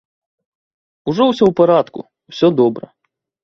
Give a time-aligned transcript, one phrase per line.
[1.13, 1.99] Ужо ўсё ў парадку,
[2.33, 2.85] усё добра.